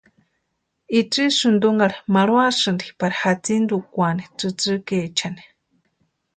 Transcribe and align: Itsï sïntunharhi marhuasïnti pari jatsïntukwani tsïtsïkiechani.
Itsï 0.99 1.25
sïntunharhi 1.39 1.99
marhuasïnti 2.13 2.87
pari 2.99 3.15
jatsïntukwani 3.21 4.23
tsïtsïkiechani. 4.37 5.43